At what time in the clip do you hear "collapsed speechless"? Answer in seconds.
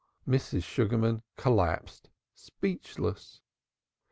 1.37-3.39